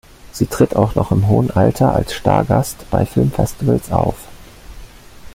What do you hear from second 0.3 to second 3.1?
Sie tritt auch noch im hohen Alter als Stargast bei